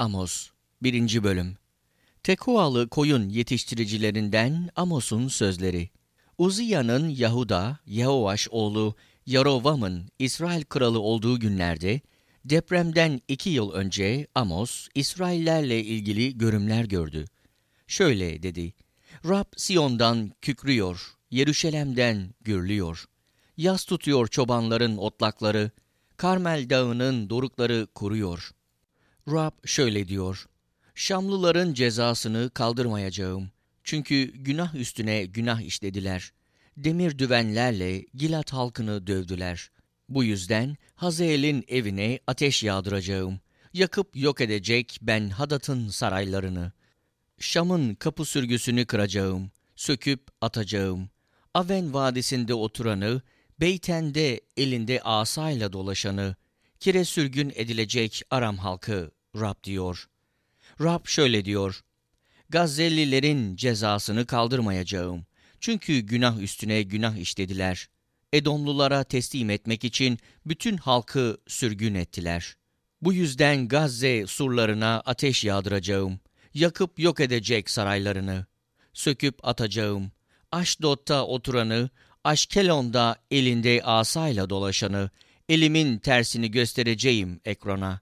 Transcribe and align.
Amos 0.00 0.50
1. 0.82 1.22
Bölüm 1.22 1.56
Tekoalı 2.22 2.88
koyun 2.88 3.28
yetiştiricilerinden 3.28 4.70
Amos'un 4.76 5.28
sözleri. 5.28 5.90
Uziya'nın 6.38 7.08
Yahuda, 7.08 7.78
Yehovaş 7.86 8.48
oğlu 8.50 8.94
Yarovam'ın 9.26 10.08
İsrail 10.18 10.64
kralı 10.64 11.00
olduğu 11.00 11.40
günlerde, 11.40 12.00
depremden 12.44 13.20
iki 13.28 13.50
yıl 13.50 13.72
önce 13.72 14.26
Amos, 14.34 14.88
İsraillerle 14.94 15.84
ilgili 15.84 16.38
görümler 16.38 16.84
gördü. 16.84 17.24
Şöyle 17.86 18.42
dedi, 18.42 18.74
Rab 19.28 19.52
Siyon'dan 19.56 20.32
kükrüyor, 20.40 21.14
Yeruşalem'den 21.30 22.34
gürlüyor. 22.40 23.04
Yaz 23.56 23.84
tutuyor 23.84 24.28
çobanların 24.28 24.96
otlakları, 24.96 25.70
Karmel 26.16 26.70
dağının 26.70 27.30
dorukları 27.30 27.86
kuruyor. 27.94 28.50
Rab 29.32 29.52
şöyle 29.64 30.08
diyor, 30.08 30.46
Şamlıların 30.94 31.74
cezasını 31.74 32.50
kaldırmayacağım. 32.54 33.50
Çünkü 33.84 34.24
günah 34.24 34.74
üstüne 34.74 35.24
günah 35.26 35.60
işlediler. 35.60 36.32
Demir 36.76 37.18
düvenlerle 37.18 38.04
Gilat 38.14 38.52
halkını 38.52 39.06
dövdüler. 39.06 39.70
Bu 40.08 40.24
yüzden 40.24 40.76
Hazael'in 40.94 41.64
evine 41.68 42.18
ateş 42.26 42.62
yağdıracağım. 42.62 43.40
Yakıp 43.72 44.16
yok 44.16 44.40
edecek 44.40 44.98
ben 45.02 45.30
Hadat'ın 45.30 45.88
saraylarını. 45.88 46.72
Şam'ın 47.38 47.94
kapı 47.94 48.24
sürgüsünü 48.24 48.86
kıracağım. 48.86 49.50
Söküp 49.76 50.28
atacağım. 50.40 51.10
Aven 51.54 51.94
vadisinde 51.94 52.54
oturanı, 52.54 53.22
Beyten'de 53.60 54.40
elinde 54.56 55.02
asayla 55.02 55.72
dolaşanı, 55.72 56.36
kire 56.80 57.04
sürgün 57.04 57.52
edilecek 57.56 58.22
Aram 58.30 58.56
halkı 58.56 59.10
Rab 59.36 59.64
diyor. 59.64 60.08
Rab 60.80 61.06
şöyle 61.06 61.44
diyor. 61.44 61.80
Gazzellilerin 62.48 63.56
cezasını 63.56 64.26
kaldırmayacağım. 64.26 65.26
Çünkü 65.60 65.98
günah 65.98 66.40
üstüne 66.40 66.82
günah 66.82 67.16
işlediler. 67.16 67.88
Edomlulara 68.32 69.04
teslim 69.04 69.50
etmek 69.50 69.84
için 69.84 70.18
bütün 70.46 70.76
halkı 70.76 71.38
sürgün 71.46 71.94
ettiler. 71.94 72.56
Bu 73.02 73.12
yüzden 73.12 73.68
Gazze 73.68 74.26
surlarına 74.26 75.02
ateş 75.06 75.44
yağdıracağım. 75.44 76.20
Yakıp 76.54 77.00
yok 77.00 77.20
edecek 77.20 77.70
saraylarını. 77.70 78.46
Söküp 78.92 79.48
atacağım. 79.48 80.12
Aşdod'da 80.52 81.26
oturanı, 81.26 81.90
Aşkelon'da 82.24 83.16
elinde 83.30 83.82
asayla 83.84 84.50
dolaşanı, 84.50 85.10
elimin 85.48 85.98
tersini 85.98 86.50
göstereceğim 86.50 87.40
ekrana. 87.44 88.00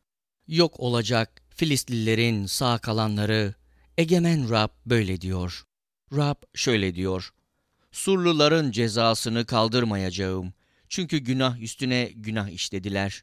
Yok 0.49 0.81
olacak 0.81 1.43
Filistlilerin 1.51 2.47
sağ 2.47 2.79
kalanları, 2.79 3.55
egemen 3.99 4.51
Rab 4.51 4.69
böyle 4.87 5.21
diyor. 5.21 5.65
Rab 6.13 6.43
şöyle 6.55 6.95
diyor. 6.95 7.31
Surluların 7.93 8.71
cezasını 8.71 9.47
kaldırmayacağım. 9.47 10.53
Çünkü 10.89 11.19
günah 11.19 11.61
üstüne 11.61 12.11
günah 12.15 12.49
işlediler. 12.49 13.23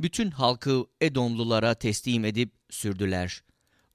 Bütün 0.00 0.30
halkı 0.30 0.86
Edomlulara 1.00 1.74
teslim 1.74 2.24
edip 2.24 2.52
sürdüler. 2.70 3.42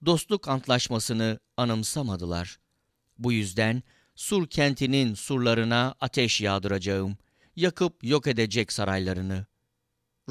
Dostluk 0.05 0.47
antlaşmasını 0.47 1.39
anımsamadılar. 1.57 2.59
Bu 3.17 3.31
yüzden 3.31 3.83
Sur 4.15 4.47
kentinin 4.47 5.13
surlarına 5.13 5.95
ateş 5.99 6.41
yağdıracağım. 6.41 7.17
Yakıp 7.55 8.03
yok 8.03 8.27
edecek 8.27 8.71
saraylarını. 8.71 9.45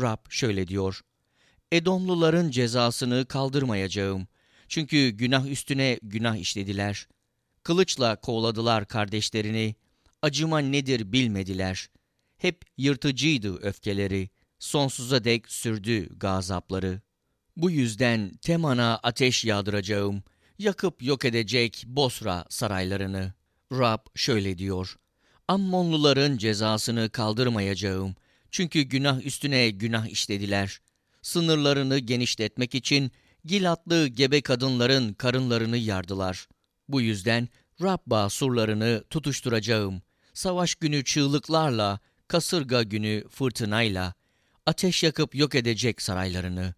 Rab 0.01 0.31
şöyle 0.31 0.69
diyor. 0.69 1.01
Edomluların 1.73 2.51
cezasını 2.51 3.27
kaldırmayacağım. 3.27 4.29
Çünkü 4.69 5.09
günah 5.09 5.47
üstüne 5.47 5.99
günah 6.03 6.37
işlediler. 6.37 7.09
Kılıçla 7.63 8.17
kovladılar 8.17 8.87
kardeşlerini. 8.87 9.75
Acıma 10.23 10.59
nedir 10.59 11.13
bilmediler. 11.13 11.91
Hep 12.39 12.65
yırtıcıydı 12.79 13.57
öfkeleri. 13.57 14.29
Sonsuza 14.59 15.25
dek 15.25 15.49
sürdü 15.49 16.19
gazapları. 16.19 17.01
Bu 17.57 17.71
yüzden 17.71 18.33
Teman'a 18.43 19.01
ateş 19.03 19.45
yağdıracağım. 19.45 20.23
Yakıp 20.59 21.03
yok 21.03 21.25
edecek 21.25 21.85
Bosra 21.87 22.45
saraylarını. 22.49 23.33
Rab 23.73 24.07
şöyle 24.15 24.59
diyor. 24.59 24.97
Ammonluların 25.49 26.39
cezasını 26.39 27.11
kaldırmayacağım. 27.11 28.15
Çünkü 28.51 28.81
günah 28.83 29.27
üstüne 29.27 29.71
günah 29.71 30.07
işlediler 30.07 30.81
sınırlarını 31.23 31.99
genişletmek 31.99 32.75
için 32.75 33.13
Gilatlı 33.45 34.07
gebe 34.07 34.41
kadınların 34.41 35.13
karınlarını 35.13 35.77
yardılar. 35.77 36.49
Bu 36.89 37.01
yüzden 37.01 37.49
Rabba 37.83 38.31
surlarını 38.31 39.05
tutuşturacağım. 39.11 40.03
Savaş 40.35 40.75
günü 40.75 41.05
çığlıklarla, 41.05 42.01
kasırga 42.29 42.83
günü 42.83 43.25
fırtınayla, 43.29 44.15
ateş 44.67 45.03
yakıp 45.03 45.35
yok 45.35 45.55
edecek 45.55 46.03
saraylarını. 46.03 46.75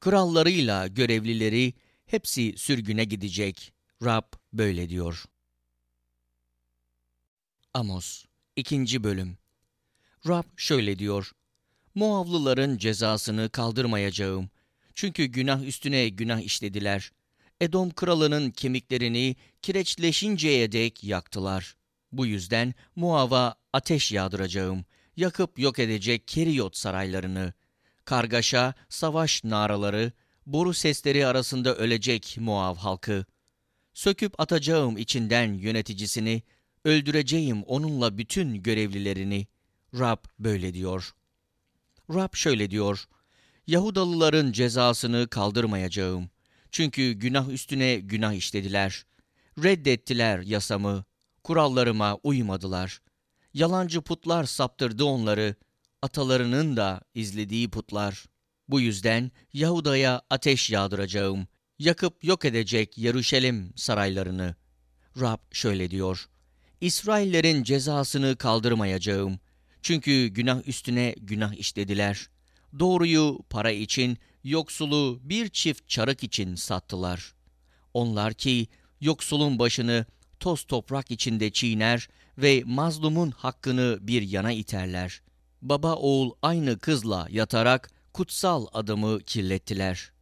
Krallarıyla 0.00 0.86
görevlileri 0.86 1.74
hepsi 2.06 2.54
sürgüne 2.56 3.04
gidecek. 3.04 3.72
Rab 4.04 4.32
böyle 4.52 4.88
diyor. 4.88 5.24
Amos 7.74 8.24
2. 8.56 9.04
Bölüm 9.04 9.38
Rab 10.28 10.44
şöyle 10.56 10.98
diyor. 10.98 11.32
Moavlıların 11.94 12.78
cezasını 12.78 13.48
kaldırmayacağım. 13.48 14.50
Çünkü 14.94 15.24
günah 15.24 15.62
üstüne 15.62 16.08
günah 16.08 16.40
işlediler. 16.40 17.12
Edom 17.60 17.90
kralının 17.90 18.50
kemiklerini 18.50 19.36
kireçleşinceye 19.62 20.72
dek 20.72 21.04
yaktılar. 21.04 21.76
Bu 22.12 22.26
yüzden 22.26 22.74
Moav'a 22.96 23.54
ateş 23.72 24.12
yağdıracağım. 24.12 24.84
Yakıp 25.16 25.58
yok 25.58 25.78
edecek 25.78 26.28
Keriyot 26.28 26.76
saraylarını. 26.76 27.52
Kargaşa, 28.04 28.74
savaş 28.88 29.44
naraları, 29.44 30.12
boru 30.46 30.74
sesleri 30.74 31.26
arasında 31.26 31.74
ölecek 31.74 32.36
Moav 32.40 32.76
halkı. 32.76 33.24
Söküp 33.94 34.40
atacağım 34.40 34.98
içinden 34.98 35.52
yöneticisini, 35.52 36.42
öldüreceğim 36.84 37.62
onunla 37.62 38.18
bütün 38.18 38.62
görevlilerini. 38.62 39.46
Rab 39.94 40.24
böyle 40.38 40.74
diyor. 40.74 41.12
Rab 42.14 42.34
şöyle 42.34 42.70
diyor. 42.70 43.04
Yahudalıların 43.66 44.52
cezasını 44.52 45.28
kaldırmayacağım. 45.28 46.30
Çünkü 46.72 47.12
günah 47.12 47.48
üstüne 47.48 47.96
günah 47.96 48.32
işlediler. 48.32 49.04
Reddettiler 49.62 50.38
yasamı. 50.40 51.04
Kurallarıma 51.44 52.14
uymadılar. 52.22 53.00
Yalancı 53.54 54.02
putlar 54.02 54.44
saptırdı 54.44 55.04
onları. 55.04 55.54
Atalarının 56.02 56.76
da 56.76 57.00
izlediği 57.14 57.70
putlar. 57.70 58.24
Bu 58.68 58.80
yüzden 58.80 59.30
Yahuda'ya 59.52 60.22
ateş 60.30 60.70
yağdıracağım. 60.70 61.48
Yakıp 61.78 62.24
yok 62.24 62.44
edecek 62.44 62.98
Yeruşalim 62.98 63.72
saraylarını. 63.76 64.54
Rab 65.20 65.38
şöyle 65.52 65.90
diyor. 65.90 66.28
İsraillerin 66.80 67.62
cezasını 67.62 68.36
kaldırmayacağım. 68.36 69.38
Çünkü 69.82 70.26
günah 70.26 70.68
üstüne 70.68 71.14
günah 71.18 71.54
işlediler. 71.54 72.28
Doğruyu 72.78 73.38
para 73.50 73.70
için, 73.70 74.18
yoksulu 74.44 75.20
bir 75.22 75.48
çift 75.48 75.88
çarık 75.88 76.24
için 76.24 76.54
sattılar. 76.54 77.32
Onlar 77.94 78.34
ki 78.34 78.66
yoksulun 79.00 79.58
başını 79.58 80.06
toz 80.40 80.64
toprak 80.64 81.10
içinde 81.10 81.50
çiğner 81.50 82.08
ve 82.38 82.62
mazlumun 82.66 83.30
hakkını 83.30 83.98
bir 84.00 84.22
yana 84.22 84.52
iterler. 84.52 85.22
Baba 85.62 85.94
oğul 85.94 86.32
aynı 86.42 86.78
kızla 86.78 87.26
yatarak 87.30 87.90
kutsal 88.12 88.66
adamı 88.72 89.20
kirlettiler. 89.20 90.12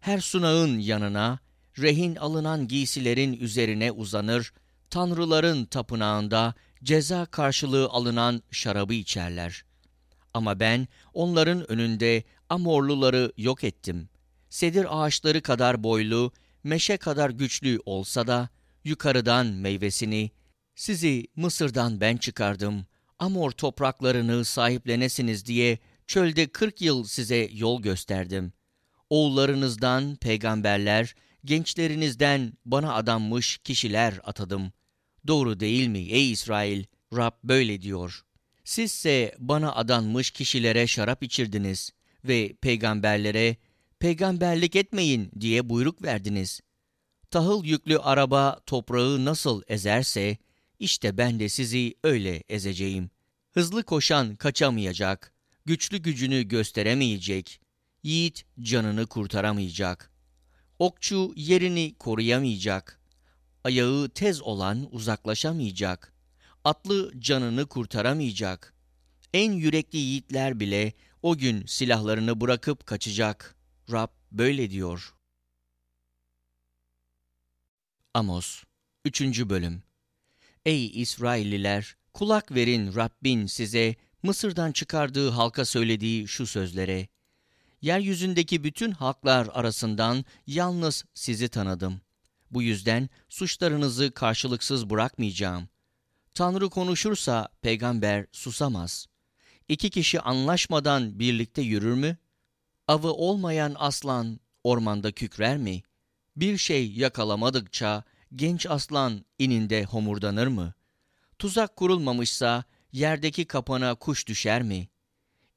Her 0.00 0.20
sunağın 0.20 0.78
yanına, 0.78 1.38
rehin 1.78 2.16
alınan 2.16 2.68
giysilerin 2.68 3.32
üzerine 3.32 3.92
uzanır, 3.92 4.52
tanrıların 4.94 5.64
tapınağında 5.64 6.54
ceza 6.84 7.26
karşılığı 7.26 7.88
alınan 7.88 8.42
şarabı 8.50 8.94
içerler. 8.94 9.64
Ama 10.34 10.60
ben 10.60 10.88
onların 11.14 11.70
önünde 11.72 12.24
Amorluları 12.48 13.32
yok 13.36 13.64
ettim. 13.64 14.08
Sedir 14.50 14.86
ağaçları 14.90 15.42
kadar 15.42 15.84
boylu, 15.84 16.32
meşe 16.64 16.96
kadar 16.96 17.30
güçlü 17.30 17.80
olsa 17.84 18.26
da 18.26 18.48
yukarıdan 18.84 19.46
meyvesini, 19.46 20.30
sizi 20.74 21.26
Mısır'dan 21.36 22.00
ben 22.00 22.16
çıkardım, 22.16 22.86
Amor 23.18 23.50
topraklarını 23.50 24.44
sahiplenesiniz 24.44 25.46
diye 25.46 25.78
çölde 26.06 26.46
kırk 26.46 26.80
yıl 26.80 27.04
size 27.04 27.48
yol 27.52 27.82
gösterdim. 27.82 28.52
Oğullarınızdan 29.10 30.16
peygamberler, 30.16 31.14
gençlerinizden 31.44 32.52
bana 32.64 32.94
adanmış 32.94 33.58
kişiler 33.58 34.20
atadım.'' 34.24 34.83
Doğru 35.26 35.60
değil 35.60 35.88
mi 35.88 35.98
ey 35.98 36.32
İsrail? 36.32 36.84
Rab 37.16 37.32
böyle 37.44 37.82
diyor. 37.82 38.24
Sizse 38.64 39.34
bana 39.38 39.74
adanmış 39.74 40.30
kişilere 40.30 40.86
şarap 40.86 41.22
içirdiniz 41.22 41.90
ve 42.24 42.56
peygamberlere 42.60 43.56
peygamberlik 43.98 44.76
etmeyin 44.76 45.30
diye 45.40 45.68
buyruk 45.68 46.02
verdiniz. 46.02 46.60
Tahıl 47.30 47.64
yüklü 47.64 47.98
araba 47.98 48.60
toprağı 48.66 49.24
nasıl 49.24 49.62
ezerse, 49.68 50.36
işte 50.78 51.18
ben 51.18 51.40
de 51.40 51.48
sizi 51.48 51.94
öyle 52.04 52.42
ezeceğim. 52.48 53.10
Hızlı 53.52 53.82
koşan 53.82 54.36
kaçamayacak, 54.36 55.32
güçlü 55.64 55.98
gücünü 55.98 56.42
gösteremeyecek, 56.42 57.60
yiğit 58.02 58.44
canını 58.60 59.06
kurtaramayacak. 59.06 60.12
Okçu 60.78 61.32
yerini 61.36 61.94
koruyamayacak. 61.98 63.00
Ayağı 63.64 64.08
tez 64.08 64.42
olan 64.42 64.88
uzaklaşamayacak. 64.94 66.14
Atlı 66.64 67.20
canını 67.20 67.66
kurtaramayacak. 67.66 68.74
En 69.32 69.52
yürekli 69.52 69.98
yiğitler 69.98 70.60
bile 70.60 70.92
o 71.22 71.36
gün 71.36 71.66
silahlarını 71.66 72.40
bırakıp 72.40 72.86
kaçacak. 72.86 73.56
Rab 73.92 74.08
böyle 74.32 74.70
diyor. 74.70 75.14
Amos 78.14 78.64
3. 79.04 79.20
Bölüm 79.20 79.82
Ey 80.64 81.02
İsrailliler! 81.02 81.96
Kulak 82.14 82.54
verin 82.54 82.94
Rabbin 82.94 83.46
size 83.46 83.94
Mısır'dan 84.22 84.72
çıkardığı 84.72 85.30
halka 85.30 85.64
söylediği 85.64 86.28
şu 86.28 86.46
sözlere. 86.46 87.08
Yeryüzündeki 87.82 88.64
bütün 88.64 88.90
halklar 88.90 89.48
arasından 89.52 90.24
yalnız 90.46 91.04
sizi 91.14 91.48
tanıdım. 91.48 92.00
Bu 92.54 92.62
yüzden 92.62 93.08
suçlarınızı 93.28 94.10
karşılıksız 94.10 94.90
bırakmayacağım. 94.90 95.68
Tanrı 96.34 96.70
konuşursa 96.70 97.48
peygamber 97.62 98.26
susamaz. 98.32 99.06
İki 99.68 99.90
kişi 99.90 100.20
anlaşmadan 100.20 101.18
birlikte 101.18 101.62
yürür 101.62 101.94
mü? 101.94 102.16
Avı 102.88 103.12
olmayan 103.12 103.76
aslan 103.78 104.40
ormanda 104.64 105.12
kükrer 105.12 105.56
mi? 105.56 105.82
Bir 106.36 106.58
şey 106.58 106.92
yakalamadıkça 106.92 108.04
genç 108.34 108.66
aslan 108.66 109.24
ininde 109.38 109.84
homurdanır 109.84 110.46
mı? 110.46 110.72
Tuzak 111.38 111.76
kurulmamışsa 111.76 112.64
yerdeki 112.92 113.44
kapana 113.44 113.94
kuş 113.94 114.26
düşer 114.26 114.62
mi? 114.62 114.88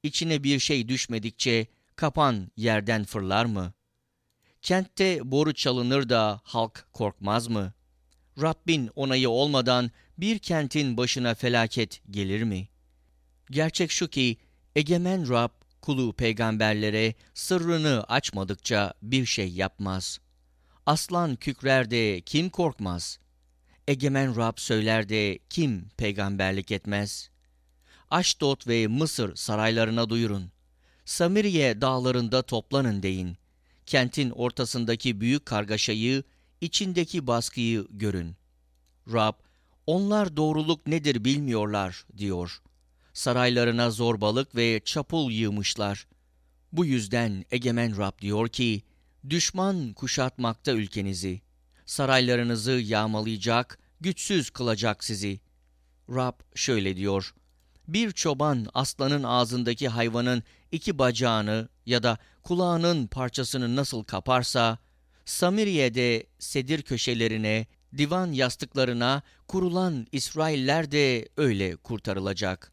İçine 0.03 0.43
bir 0.43 0.59
şey 0.59 0.87
düşmedikçe 0.87 1.67
kapan 1.95 2.51
yerden 2.55 3.03
fırlar 3.03 3.45
mı? 3.45 3.73
Kentte 4.67 5.31
boru 5.31 5.53
çalınır 5.53 6.09
da 6.09 6.41
halk 6.43 6.85
korkmaz 6.93 7.47
mı? 7.47 7.73
Rabbin 8.41 8.89
onayı 8.95 9.29
olmadan 9.29 9.91
bir 10.17 10.39
kentin 10.39 10.97
başına 10.97 11.35
felaket 11.35 12.01
gelir 12.11 12.43
mi? 12.43 12.67
Gerçek 13.51 13.91
şu 13.91 14.07
ki 14.07 14.37
egemen 14.75 15.29
Rab 15.29 15.49
kulu 15.81 16.13
peygamberlere 16.13 17.13
sırrını 17.33 18.03
açmadıkça 18.03 18.93
bir 19.01 19.25
şey 19.25 19.49
yapmaz. 19.49 20.19
Aslan 20.85 21.35
kükrer 21.35 21.91
de 21.91 22.21
kim 22.21 22.49
korkmaz? 22.49 23.19
Egemen 23.87 24.35
Rab 24.35 24.57
söyler 24.57 25.09
de 25.09 25.39
kim 25.49 25.89
peygamberlik 25.97 26.71
etmez? 26.71 27.29
Aşdot 28.09 28.67
ve 28.67 28.87
Mısır 28.87 29.35
saraylarına 29.35 30.09
duyurun. 30.09 30.51
Samiriye 31.05 31.81
dağlarında 31.81 32.41
toplanın 32.41 33.03
deyin. 33.03 33.37
Kentin 33.87 34.29
ortasındaki 34.29 35.21
büyük 35.21 35.45
kargaşayı, 35.45 36.23
içindeki 36.61 37.27
baskıyı 37.27 37.87
görün. 37.89 38.35
Rab, 39.13 39.33
onlar 39.85 40.37
doğruluk 40.37 40.87
nedir 40.87 41.23
bilmiyorlar 41.25 42.05
diyor. 42.17 42.61
Saraylarına 43.13 43.91
zorbalık 43.91 44.55
ve 44.55 44.81
çapul 44.85 45.31
yığmışlar. 45.31 46.07
Bu 46.71 46.85
yüzden 46.85 47.45
egemen 47.51 47.97
Rab 47.97 48.21
diyor 48.21 48.47
ki, 48.47 48.83
düşman 49.29 49.93
kuşatmakta 49.93 50.71
ülkenizi. 50.71 51.41
Saraylarınızı 51.85 52.71
yağmalayacak, 52.71 53.79
güçsüz 54.01 54.49
kılacak 54.49 55.03
sizi. 55.03 55.39
Rab 56.09 56.39
şöyle 56.55 56.97
diyor, 56.97 57.33
bir 57.87 58.11
çoban 58.11 58.67
aslanın 58.73 59.23
ağzındaki 59.23 59.87
hayvanın 59.87 60.43
iki 60.71 60.99
bacağını 60.99 61.69
ya 61.85 62.03
da 62.03 62.17
kulağının 62.47 63.07
parçasını 63.07 63.75
nasıl 63.75 64.03
kaparsa, 64.03 64.77
Samiriye'de 65.25 66.25
sedir 66.39 66.81
köşelerine, 66.81 67.67
divan 67.97 68.31
yastıklarına 68.31 69.21
kurulan 69.47 70.07
İsrailler 70.11 70.91
de 70.91 71.29
öyle 71.37 71.75
kurtarılacak. 71.75 72.71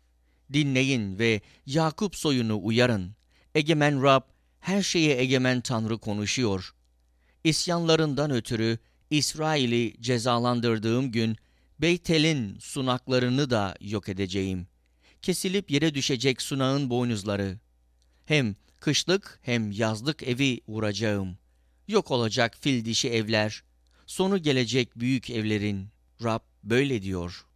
Dinleyin 0.53 1.19
ve 1.19 1.41
Yakup 1.67 2.17
soyunu 2.17 2.61
uyarın. 2.63 3.17
Egemen 3.55 4.03
Rab, 4.03 4.23
her 4.61 4.83
şeye 4.83 5.19
egemen 5.19 5.61
Tanrı 5.61 5.99
konuşuyor. 5.99 6.75
İsyanlarından 7.45 8.31
ötürü 8.31 8.79
İsrail'i 9.11 10.03
cezalandırdığım 10.03 11.13
gün 11.13 11.37
Beytel'in 11.79 12.59
sunaklarını 12.59 13.51
da 13.51 13.75
yok 13.81 14.09
edeceğim. 14.09 14.67
Kesilip 15.23 15.71
yere 15.71 15.95
düşecek 15.95 16.43
sunağın 16.43 16.91
boynuzları. 16.91 17.59
Hem 18.27 18.57
kışlık 18.85 19.39
hem 19.43 19.71
yazlık 19.71 20.23
evi 20.23 20.61
vuracağım. 20.69 21.39
Yok 21.89 22.11
olacak 22.11 22.57
fil 22.61 22.85
dişi 22.85 23.11
evler. 23.11 23.63
Sonu 24.07 24.39
gelecek 24.39 24.99
büyük 24.99 25.31
evlerin. 25.31 25.89
Rab 26.23 26.41
böyle 26.63 27.03
diyor. 27.03 27.47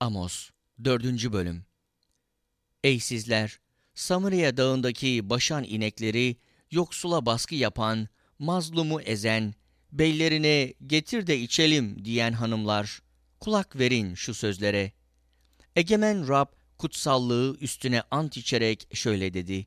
Amos 0.00 0.50
4. 0.84 1.32
Bölüm 1.32 1.64
Ey 2.84 3.00
sizler! 3.00 3.60
Samariya 3.94 4.56
dağındaki 4.56 5.30
başan 5.30 5.64
inekleri, 5.64 6.36
yoksula 6.70 7.26
baskı 7.26 7.54
yapan, 7.54 8.08
mazlumu 8.38 9.00
ezen, 9.00 9.54
beylerine 9.92 10.74
getir 10.86 11.26
de 11.26 11.38
içelim 11.38 12.04
diyen 12.04 12.32
hanımlar, 12.32 13.02
kulak 13.40 13.78
verin 13.78 14.14
şu 14.14 14.34
sözlere. 14.34 14.92
Egemen 15.76 16.28
Rab 16.28 16.48
kutsallığı 16.78 17.56
üstüne 17.60 18.02
ant 18.10 18.36
içerek 18.36 18.88
şöyle 18.96 19.34
dedi. 19.34 19.66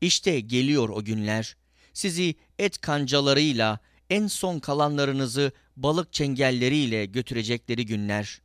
İşte 0.00 0.40
geliyor 0.40 0.88
o 0.88 1.04
günler. 1.04 1.56
Sizi 1.92 2.34
et 2.58 2.80
kancalarıyla, 2.80 3.78
en 4.10 4.26
son 4.26 4.58
kalanlarınızı 4.58 5.52
balık 5.76 6.12
çengelleriyle 6.12 7.06
götürecekleri 7.06 7.86
günler. 7.86 8.40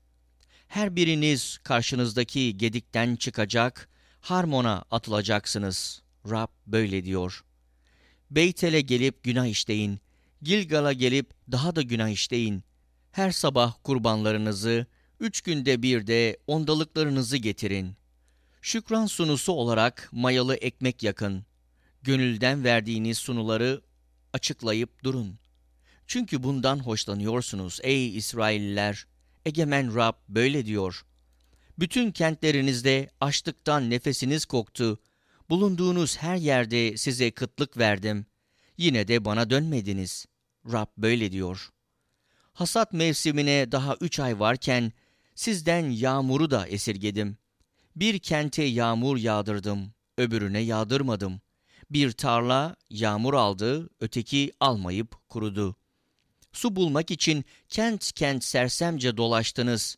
Her 0.67 0.95
biriniz 0.95 1.57
karşınızdaki 1.63 2.57
gedikten 2.57 3.15
çıkacak, 3.15 3.89
harmona 4.21 4.85
atılacaksınız. 4.91 6.01
Rab 6.29 6.47
böyle 6.67 7.05
diyor. 7.05 7.43
Beytel'e 8.31 8.81
gelip 8.81 9.23
günah 9.23 9.45
işleyin. 9.45 9.99
Gilgal'a 10.41 10.93
gelip 10.93 11.31
daha 11.51 11.75
da 11.75 11.81
günah 11.81 12.09
işleyin. 12.09 12.63
Her 13.11 13.31
sabah 13.31 13.73
kurbanlarınızı, 13.83 14.85
üç 15.19 15.41
günde 15.41 15.81
bir 15.81 16.07
de 16.07 16.37
ondalıklarınızı 16.47 17.37
getirin. 17.37 17.95
Şükran 18.61 19.05
sunusu 19.05 19.53
olarak 19.53 20.09
mayalı 20.11 20.55
ekmek 20.55 21.03
yakın. 21.03 21.45
Gönülden 22.01 22.63
verdiğiniz 22.63 23.17
sunuları 23.17 23.81
açıklayıp 24.33 25.03
durun. 25.03 25.39
Çünkü 26.07 26.43
bundan 26.43 26.79
hoşlanıyorsunuz 26.79 27.79
ey 27.83 28.17
İsrailliler. 28.17 29.07
Egemen 29.45 29.95
Rab 29.95 30.13
böyle 30.29 30.65
diyor. 30.65 31.05
Bütün 31.79 32.11
kentlerinizde 32.11 33.09
açlıktan 33.21 33.89
nefesiniz 33.89 34.45
koktu. 34.45 34.99
Bulunduğunuz 35.49 36.17
her 36.17 36.35
yerde 36.35 36.97
size 36.97 37.31
kıtlık 37.31 37.77
verdim. 37.77 38.25
Yine 38.77 39.07
de 39.07 39.25
bana 39.25 39.49
dönmediniz. 39.49 40.25
Rab 40.71 40.87
böyle 40.97 41.31
diyor. 41.31 41.69
Hasat 42.53 42.93
mevsimine 42.93 43.71
daha 43.71 43.95
üç 44.01 44.19
ay 44.19 44.39
varken 44.39 44.93
sizden 45.35 45.89
yağmuru 45.89 46.51
da 46.51 46.67
esirgedim. 46.67 47.37
Bir 47.95 48.19
kente 48.19 48.63
yağmur 48.63 49.17
yağdırdım, 49.17 49.93
öbürüne 50.17 50.59
yağdırmadım. 50.59 51.41
Bir 51.91 52.11
tarla 52.11 52.75
yağmur 52.89 53.33
aldı, 53.33 53.89
öteki 53.99 54.51
almayıp 54.59 55.29
kurudu. 55.29 55.75
Su 56.53 56.75
bulmak 56.75 57.11
için 57.11 57.45
kent 57.69 58.11
kent 58.11 58.43
sersemce 58.43 59.17
dolaştınız. 59.17 59.97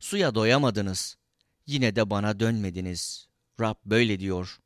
Suya 0.00 0.34
doyamadınız. 0.34 1.16
Yine 1.66 1.96
de 1.96 2.10
bana 2.10 2.40
dönmediniz. 2.40 3.28
Rab 3.60 3.76
böyle 3.84 4.20
diyor. 4.20 4.58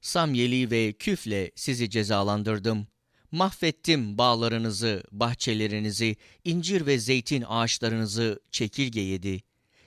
Samyeli 0.00 0.70
ve 0.70 0.92
küfle 0.92 1.50
sizi 1.56 1.90
cezalandırdım. 1.90 2.86
Mahvettim 3.32 4.18
bağlarınızı, 4.18 5.02
bahçelerinizi, 5.12 6.16
incir 6.44 6.86
ve 6.86 6.98
zeytin 6.98 7.44
ağaçlarınızı 7.48 8.40
çekirge 8.50 9.00
yedi. 9.00 9.42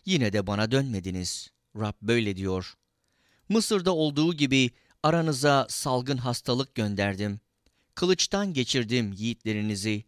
Yine 0.05 0.33
de 0.33 0.47
bana 0.47 0.71
dönmediniz. 0.71 1.49
Rab 1.75 1.93
böyle 2.01 2.37
diyor. 2.37 2.73
Mısır'da 3.49 3.95
olduğu 3.95 4.33
gibi 4.33 4.71
aranıza 5.03 5.67
salgın 5.69 6.17
hastalık 6.17 6.75
gönderdim. 6.75 7.39
Kılıçtan 7.95 8.53
geçirdim 8.53 9.13
yiğitlerinizi. 9.13 10.03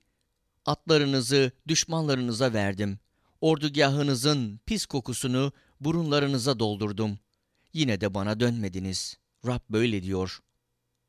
Atlarınızı 0.65 1.51
düşmanlarınıza 1.67 2.53
verdim. 2.53 2.99
Ordugahınızın 3.41 4.59
pis 4.65 4.85
kokusunu 4.85 5.51
burunlarınıza 5.81 6.59
doldurdum. 6.59 7.19
Yine 7.73 8.01
de 8.01 8.13
bana 8.13 8.39
dönmediniz. 8.39 9.17
Rab 9.47 9.61
böyle 9.69 10.03
diyor. 10.03 10.39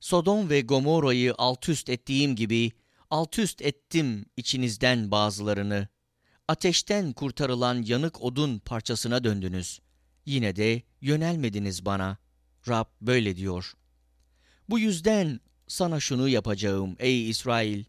Sodom 0.00 0.50
ve 0.50 0.60
Gomorra'yı 0.60 1.34
alt 1.38 1.68
üst 1.68 1.88
ettiğim 1.88 2.36
gibi 2.36 2.72
alt 3.10 3.38
üst 3.38 3.62
ettim 3.62 4.26
içinizden 4.36 5.10
bazılarını. 5.10 5.88
Ateşten 6.48 7.12
kurtarılan 7.12 7.82
yanık 7.82 8.22
odun 8.22 8.58
parçasına 8.58 9.24
döndünüz. 9.24 9.80
Yine 10.26 10.56
de 10.56 10.82
yönelmediniz 11.00 11.84
bana. 11.84 12.16
Rab 12.68 12.86
böyle 13.00 13.36
diyor. 13.36 13.72
Bu 14.68 14.78
yüzden 14.78 15.40
sana 15.68 16.00
şunu 16.00 16.28
yapacağım 16.28 16.96
ey 16.98 17.30
İsrail. 17.30 17.84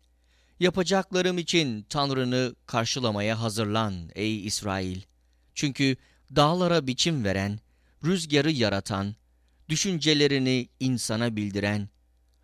Yapacaklarım 0.59 1.37
için 1.37 1.85
Tanrını 1.89 2.55
karşılamaya 2.65 3.41
hazırlan 3.41 4.09
ey 4.15 4.45
İsrail. 4.45 5.01
Çünkü 5.55 5.97
dağlara 6.35 6.87
biçim 6.87 7.23
veren, 7.23 7.59
rüzgarı 8.03 8.51
yaratan, 8.51 9.15
düşüncelerini 9.69 10.69
insana 10.79 11.35
bildiren, 11.35 11.89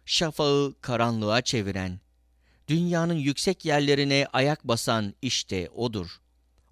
şafağı 0.05 0.75
karanlığa 0.81 1.41
çeviren, 1.41 1.99
dünyanın 2.67 3.13
yüksek 3.13 3.65
yerlerine 3.65 4.27
ayak 4.33 4.63
basan 4.63 5.13
işte 5.21 5.69
O'dur. 5.69 6.21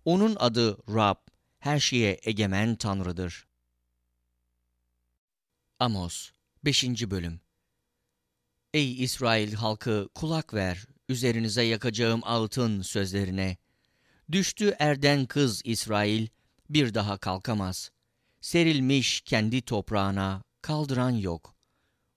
O'nun 0.05 0.35
adı 0.39 0.77
Rab, 0.95 1.17
her 1.59 1.79
şeye 1.79 2.19
egemen 2.23 2.75
Tanrı'dır. 2.75 3.47
Amos 5.79 6.31
5. 6.65 6.83
Bölüm 6.83 7.39
Ey 8.73 9.03
İsrail 9.03 9.53
halkı 9.53 10.09
kulak 10.15 10.53
ver, 10.53 10.85
üzerinize 11.09 11.63
yakacağım 11.63 12.21
ağıtın 12.23 12.81
sözlerine. 12.81 13.57
Düştü 14.31 14.75
erden 14.79 15.25
kız 15.25 15.61
İsrail, 15.65 16.27
bir 16.69 16.93
daha 16.93 17.17
kalkamaz. 17.17 17.91
Serilmiş 18.41 19.21
kendi 19.21 19.61
toprağına, 19.61 20.43
kaldıran 20.61 21.09
yok. 21.09 21.55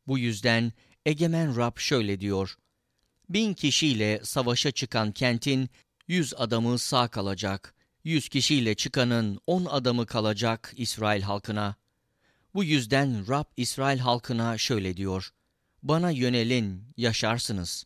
Bu 0.07 0.19
yüzden 0.19 0.73
egemen 1.07 1.57
Rab 1.57 1.79
şöyle 1.79 2.21
diyor. 2.21 2.57
Bin 3.29 3.55
kişiyle 3.55 4.21
savaşa 4.25 4.71
çıkan 4.71 5.13
kentin 5.13 5.71
yüz 6.09 6.35
adamı 6.37 6.79
sağ 6.79 7.09
kalacak. 7.09 7.75
Yüz 8.05 8.29
kişiyle 8.29 8.75
çıkanın 8.75 9.41
on 9.47 9.65
adamı 9.65 10.07
kalacak 10.07 10.73
İsrail 10.77 11.23
halkına. 11.23 11.77
Bu 12.55 12.65
yüzden 12.65 13.29
Rab 13.29 13.45
İsrail 13.57 13.99
halkına 13.99 14.59
şöyle 14.59 14.97
diyor. 14.97 15.31
Bana 15.83 16.11
yönelin, 16.11 16.85
yaşarsınız. 16.97 17.85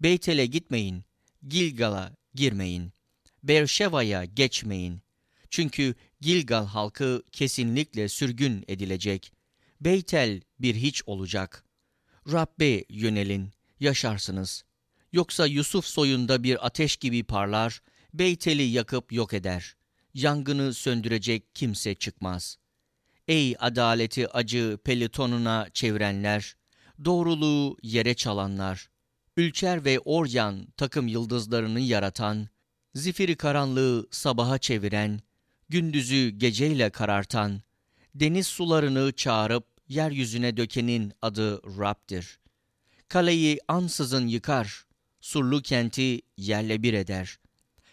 Beytel'e 0.00 0.46
gitmeyin, 0.46 1.04
Gilgal'a 1.48 2.16
girmeyin. 2.34 2.92
Berşeva'ya 3.42 4.24
geçmeyin. 4.24 5.00
Çünkü 5.50 5.94
Gilgal 6.20 6.66
halkı 6.66 7.22
kesinlikle 7.32 8.08
sürgün 8.08 8.64
edilecek. 8.68 9.32
Beytel 9.80 10.40
bir 10.58 10.74
hiç 10.74 11.02
olacak. 11.06 11.63
Rabbe 12.32 12.84
yönelin, 12.88 13.50
yaşarsınız. 13.80 14.64
Yoksa 15.12 15.46
Yusuf 15.46 15.86
soyunda 15.86 16.42
bir 16.42 16.66
ateş 16.66 16.96
gibi 16.96 17.24
parlar, 17.24 17.82
Beytel'i 18.14 18.62
yakıp 18.62 19.12
yok 19.12 19.34
eder. 19.34 19.76
Yangını 20.14 20.74
söndürecek 20.74 21.54
kimse 21.54 21.94
çıkmaz. 21.94 22.58
Ey 23.28 23.56
adaleti 23.58 24.28
acı 24.28 24.78
pelitonuna 24.84 25.68
çevirenler, 25.72 26.56
doğruluğu 27.04 27.76
yere 27.82 28.14
çalanlar, 28.14 28.88
Ülker 29.36 29.84
ve 29.84 29.98
Oryan 29.98 30.66
takım 30.76 31.08
yıldızlarını 31.08 31.80
yaratan, 31.80 32.48
zifiri 32.94 33.36
karanlığı 33.36 34.08
sabaha 34.10 34.58
çeviren, 34.58 35.20
gündüzü 35.68 36.28
geceyle 36.28 36.90
karartan, 36.90 37.62
deniz 38.14 38.46
sularını 38.46 39.12
çağırıp 39.12 39.73
yeryüzüne 39.88 40.56
dökenin 40.56 41.12
adı 41.22 41.62
Rab'dir. 41.78 42.38
Kaleyi 43.08 43.58
ansızın 43.68 44.26
yıkar, 44.26 44.84
surlu 45.20 45.62
kenti 45.62 46.20
yerle 46.36 46.82
bir 46.82 46.94
eder. 46.94 47.38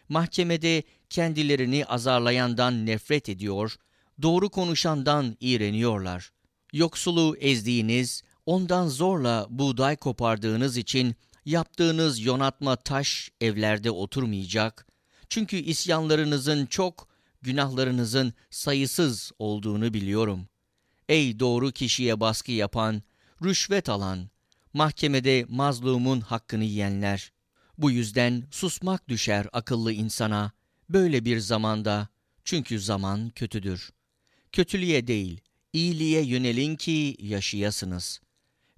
Mahkemede 0.10 0.84
kendilerini 1.10 1.86
azarlayandan 1.86 2.86
nefret 2.86 3.30
ediyor, 3.30 3.76
doğru 4.22 4.50
konuşandan 4.50 5.38
iğreniyorlar. 5.40 6.32
Yoksulu 6.74 7.38
ezdiğiniz, 7.38 8.24
ondan 8.46 8.88
zorla 8.88 9.48
buğday 9.50 9.96
kopardığınız 9.96 10.78
için 10.78 11.16
yaptığınız 11.46 12.20
yonatma 12.20 12.76
taş 12.76 13.32
evlerde 13.42 13.92
oturmayacak. 13.92 14.88
Çünkü 15.30 15.58
isyanlarınızın 15.58 16.66
çok, 16.66 17.08
günahlarınızın 17.42 18.34
sayısız 18.50 19.32
olduğunu 19.40 19.94
biliyorum. 19.94 20.48
Ey 21.12 21.40
doğru 21.40 21.72
kişiye 21.72 22.20
baskı 22.20 22.52
yapan, 22.52 23.04
rüşvet 23.44 23.90
alan, 23.90 24.30
mahkemede 24.74 25.46
mazlumun 25.50 26.22
hakkını 26.22 26.64
yiyenler. 26.64 27.32
Bu 27.78 27.92
yüzden 27.92 28.44
susmak 28.52 29.10
düşer 29.10 29.48
akıllı 29.54 29.94
insana, 29.94 30.52
böyle 30.90 31.26
bir 31.26 31.40
zamanda, 31.40 32.08
çünkü 32.44 32.80
zaman 32.80 33.30
kötüdür. 33.30 33.90
Kötülüğe 34.52 35.08
değil, 35.08 35.42
iyiliğe 35.74 36.22
yönelin 36.26 36.76
ki 36.76 37.18
yaşayasınız. 37.20 38.22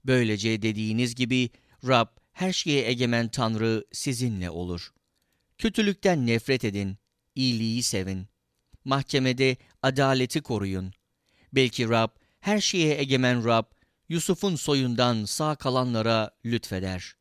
Böylece 0.06 0.62
dediğiniz 0.62 1.16
gibi 1.16 1.50
Rab 1.88 2.08
her 2.32 2.54
şeye 2.54 2.90
egemen 2.90 3.30
Tanrı 3.30 3.86
sizinle 3.92 4.50
olur. 4.50 4.94
Kötülükten 5.58 6.28
nefret 6.28 6.66
edin, 6.66 6.98
iyiliği 7.36 7.84
sevin. 7.84 8.28
Mahkemede 8.86 9.58
adaleti 9.82 10.42
koruyun. 10.42 10.94
Belki 11.54 11.90
Rab, 11.90 12.10
her 12.44 12.62
şeye 12.62 13.00
egemen 13.00 13.46
Rab, 13.46 13.66
Yusuf'un 14.10 14.56
soyundan 14.56 15.26
sağ 15.26 15.56
kalanlara 15.56 16.32
lütfeder. 16.46 17.16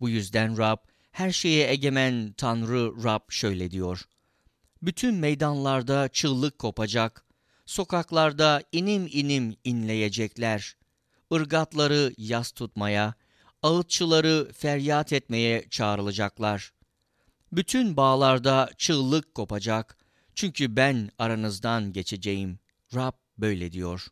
Bu 0.00 0.08
yüzden 0.08 0.58
Rab, 0.58 0.76
her 1.12 1.32
şeye 1.32 1.70
egemen 1.70 2.32
Tanrı 2.32 3.04
Rab 3.04 3.20
şöyle 3.28 3.70
diyor. 3.70 4.04
Bütün 4.82 5.14
meydanlarda 5.14 6.08
çığlık 6.08 6.58
kopacak, 6.58 7.24
sokaklarda 7.66 8.62
inim 8.72 9.08
inim 9.12 9.56
inleyecekler. 9.64 10.76
Irgatları 11.30 12.14
yas 12.16 12.52
tutmaya, 12.52 13.14
ağıtçıları 13.62 14.52
feryat 14.52 15.12
etmeye 15.12 15.66
çağrılacaklar. 15.70 16.72
Bütün 17.52 17.96
bağlarda 17.96 18.70
çığlık 18.78 19.34
kopacak, 19.34 19.96
çünkü 20.34 20.76
ben 20.76 21.10
aranızdan 21.18 21.92
geçeceğim. 21.92 22.58
Rab 22.94 23.14
böyle 23.38 23.72
diyor. 23.72 24.10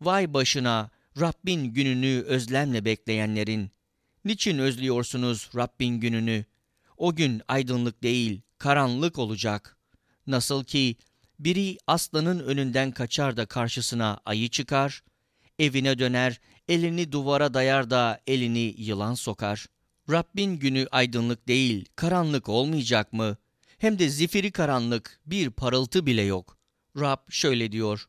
Vay 0.00 0.34
başına 0.34 0.90
Rabbin 1.20 1.64
gününü 1.64 2.22
özlemle 2.22 2.84
bekleyenlerin. 2.84 3.70
Niçin 4.24 4.58
özlüyorsunuz 4.58 5.50
Rabbin 5.56 6.00
gününü? 6.00 6.44
O 6.96 7.14
gün 7.14 7.42
aydınlık 7.48 8.02
değil, 8.02 8.40
karanlık 8.58 9.18
olacak. 9.18 9.76
Nasıl 10.26 10.64
ki 10.64 10.96
biri 11.38 11.78
aslanın 11.86 12.40
önünden 12.40 12.90
kaçar 12.90 13.36
da 13.36 13.46
karşısına 13.46 14.20
ayı 14.26 14.48
çıkar, 14.48 15.02
evine 15.58 15.98
döner, 15.98 16.40
elini 16.68 17.12
duvara 17.12 17.54
dayar 17.54 17.90
da 17.90 18.20
elini 18.26 18.74
yılan 18.78 19.14
sokar. 19.14 19.66
Rabbin 20.10 20.58
günü 20.58 20.86
aydınlık 20.90 21.48
değil, 21.48 21.84
karanlık 21.96 22.48
olmayacak 22.48 23.12
mı? 23.12 23.36
Hem 23.78 23.98
de 23.98 24.08
zifiri 24.08 24.50
karanlık, 24.50 25.20
bir 25.26 25.50
parıltı 25.50 26.06
bile 26.06 26.22
yok. 26.22 26.58
Rab 26.96 27.18
şöyle 27.30 27.72
diyor. 27.72 28.08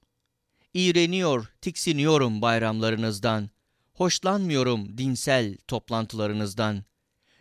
İğreniyor, 0.74 1.54
tiksiniyorum 1.62 2.42
bayramlarınızdan. 2.42 3.50
Hoşlanmıyorum 3.94 4.98
dinsel 4.98 5.58
toplantılarınızdan. 5.68 6.84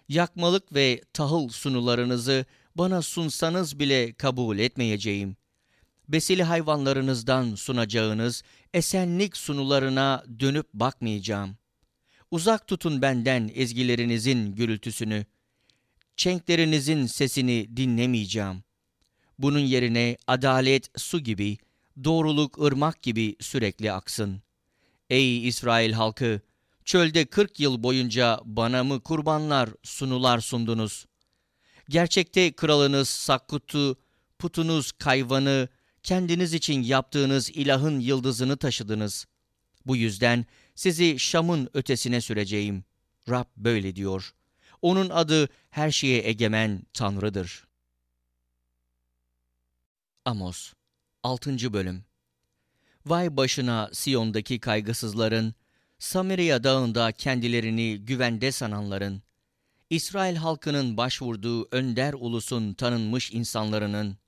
Yakmalık 0.08 0.74
ve 0.74 1.02
tahıl 1.12 1.48
sunularınızı 1.48 2.44
bana 2.74 3.02
sunsanız 3.02 3.78
bile 3.78 4.12
kabul 4.12 4.58
etmeyeceğim. 4.58 5.36
Besili 6.08 6.42
hayvanlarınızdan 6.42 7.54
sunacağınız 7.54 8.42
esenlik 8.74 9.36
sunularına 9.36 10.24
dönüp 10.40 10.72
bakmayacağım. 10.74 11.56
Uzak 12.30 12.68
tutun 12.68 13.02
benden 13.02 13.50
ezgilerinizin 13.54 14.54
gürültüsünü. 14.54 15.26
Çenklerinizin 16.16 17.06
sesini 17.06 17.76
dinlemeyeceğim. 17.76 18.62
Bunun 19.38 19.58
yerine 19.58 20.16
adalet 20.26 20.90
su 20.96 21.20
gibi, 21.20 21.58
doğruluk 22.04 22.58
ırmak 22.62 23.02
gibi 23.02 23.36
sürekli 23.40 23.92
aksın. 23.92 24.42
Ey 25.10 25.48
İsrail 25.48 25.92
halkı! 25.92 26.40
Çölde 26.84 27.26
kırk 27.26 27.60
yıl 27.60 27.82
boyunca 27.82 28.40
bana 28.44 28.84
mı 28.84 29.00
kurbanlar, 29.00 29.70
sunular 29.82 30.40
sundunuz? 30.40 31.06
Gerçekte 31.88 32.52
kralınız 32.52 33.08
Sakkut'u, 33.08 33.96
putunuz 34.38 34.92
Kayvan'ı, 34.92 35.68
kendiniz 36.02 36.54
için 36.54 36.82
yaptığınız 36.82 37.50
ilahın 37.50 38.00
yıldızını 38.00 38.56
taşıdınız. 38.56 39.26
Bu 39.86 39.96
yüzden 39.96 40.46
sizi 40.74 41.18
Şam'ın 41.18 41.68
ötesine 41.74 42.20
süreceğim. 42.20 42.84
Rab 43.28 43.46
böyle 43.56 43.96
diyor. 43.96 44.34
Onun 44.82 45.10
adı 45.10 45.48
her 45.70 45.90
şeye 45.90 46.28
egemen 46.28 46.82
Tanrı'dır. 46.94 47.66
Amos 50.24 50.72
6. 51.22 51.72
Bölüm 51.72 52.04
Vay 53.06 53.36
başına 53.36 53.90
Siyon'daki 53.92 54.60
kaygısızların, 54.60 55.54
Samiriya 55.98 56.64
dağında 56.64 57.12
kendilerini 57.12 57.98
güvende 57.98 58.52
sananların, 58.52 59.22
İsrail 59.90 60.36
halkının 60.36 60.96
başvurduğu 60.96 61.68
önder 61.70 62.12
ulusun 62.12 62.74
tanınmış 62.74 63.32
insanlarının, 63.32 64.18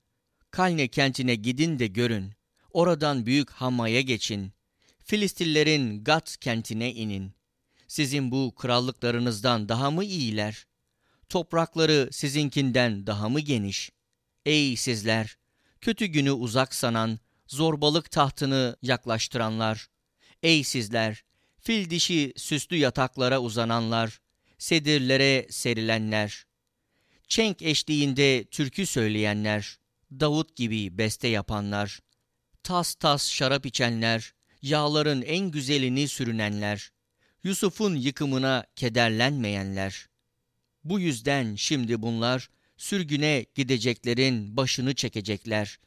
Kalne 0.50 0.88
kentine 0.88 1.34
gidin 1.34 1.78
de 1.78 1.86
görün, 1.86 2.32
oradan 2.70 3.26
büyük 3.26 3.50
Hamma'ya 3.50 4.00
geçin, 4.00 4.52
Filistillerin 5.04 6.04
Gat 6.04 6.36
kentine 6.36 6.92
inin. 6.94 7.32
Sizin 7.88 8.30
bu 8.30 8.54
krallıklarınızdan 8.54 9.68
daha 9.68 9.90
mı 9.90 10.04
iyiler? 10.04 10.66
Toprakları 11.28 12.08
sizinkinden 12.12 13.06
daha 13.06 13.28
mı 13.28 13.40
geniş? 13.40 13.90
Ey 14.46 14.76
sizler! 14.76 15.39
Kötü 15.80 16.06
günü 16.06 16.30
uzak 16.30 16.74
sanan, 16.74 17.18
zorbalık 17.46 18.10
tahtını 18.10 18.76
yaklaştıranlar! 18.82 19.88
Ey 20.42 20.64
sizler! 20.64 21.24
Fil 21.60 21.90
dişi 21.90 22.32
süslü 22.36 22.76
yataklara 22.76 23.40
uzananlar! 23.40 24.20
Sedirlere 24.58 25.46
serilenler! 25.50 26.44
Çenk 27.28 27.62
eşliğinde 27.62 28.44
türkü 28.44 28.86
söyleyenler! 28.86 29.78
Davut 30.10 30.56
gibi 30.56 30.98
beste 30.98 31.28
yapanlar! 31.28 32.00
Tas 32.62 32.94
tas 32.94 33.30
şarap 33.30 33.66
içenler! 33.66 34.34
Yağların 34.62 35.22
en 35.22 35.50
güzelini 35.50 36.08
sürünenler! 36.08 36.92
Yusuf'un 37.44 37.94
yıkımına 37.94 38.64
kederlenmeyenler! 38.76 40.08
Bu 40.84 41.00
yüzden 41.00 41.54
şimdi 41.54 42.02
bunlar 42.02 42.50
sürgüne 42.80 43.46
gideceklerin 43.54 44.56
başını 44.56 44.94
çekecekler. 44.94 45.78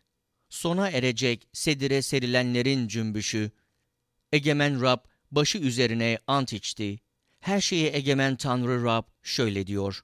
Sona 0.49 0.89
erecek 0.89 1.47
sedire 1.53 2.01
serilenlerin 2.01 2.87
cümbüşü. 2.87 3.51
Egemen 4.31 4.81
Rab 4.81 4.99
başı 5.31 5.57
üzerine 5.57 6.19
ant 6.27 6.53
içti. 6.53 6.99
Her 7.39 7.61
şeye 7.61 7.95
egemen 7.95 8.35
Tanrı 8.35 8.83
Rab 8.83 9.03
şöyle 9.23 9.67
diyor. 9.67 10.03